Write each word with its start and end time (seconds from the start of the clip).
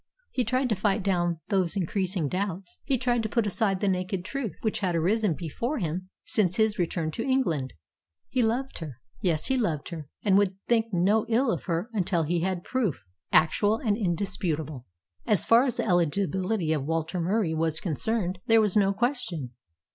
He 0.31 0.43
tried 0.43 0.67
to 0.69 0.75
fight 0.75 1.03
down 1.03 1.41
those 1.49 1.75
increasing 1.77 2.27
doubts. 2.27 2.79
He 2.85 2.97
tried 2.97 3.21
to 3.21 3.29
put 3.29 3.45
aside 3.45 3.81
the 3.81 3.87
naked 3.87 4.25
truth 4.25 4.57
which 4.63 4.79
had 4.79 4.95
arisen 4.95 5.35
before 5.35 5.77
him 5.77 6.09
since 6.25 6.55
his 6.55 6.79
return 6.79 7.11
to 7.11 7.23
England. 7.23 7.75
He 8.27 8.41
loved 8.41 8.79
her. 8.79 8.99
Yes, 9.21 9.45
he 9.45 9.57
loved 9.59 9.89
her, 9.89 10.09
and 10.23 10.39
would 10.39 10.57
think 10.67 10.87
no 10.91 11.27
ill 11.29 11.51
of 11.51 11.65
her 11.65 11.87
until 11.93 12.23
he 12.23 12.39
had 12.41 12.63
proof, 12.63 13.03
actual 13.31 13.77
and 13.77 13.95
indisputable. 13.95 14.87
As 15.27 15.45
far 15.45 15.65
as 15.65 15.77
the 15.77 15.85
eligibility 15.85 16.73
of 16.73 16.83
Walter 16.87 17.19
Murie 17.21 17.53
was 17.53 17.79
concerned 17.79 18.39
there 18.47 18.59
was 18.59 18.75
no 18.75 18.93
question. 18.93 19.51